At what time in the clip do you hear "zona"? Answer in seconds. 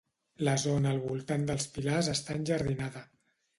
0.63-0.93